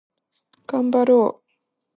[0.65, 1.51] がんばろう